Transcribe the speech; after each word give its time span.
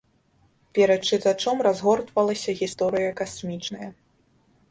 Перад 0.77 1.01
чытачом 1.09 1.57
разгортвалася 1.67 2.51
гісторыя 2.61 3.09
касмічная. 3.19 3.89